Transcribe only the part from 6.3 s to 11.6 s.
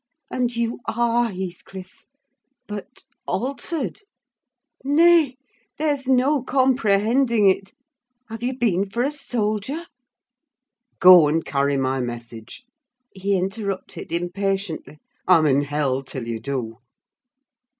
comprehending it. Have you been for a soldier?" "Go and